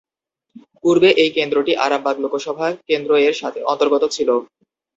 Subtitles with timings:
[0.83, 3.33] পূর্বে এই কেন্দ্রটি আরামবাগ লোকসভা কেন্দ্র এর
[3.71, 4.29] অন্তর্গত ছিল।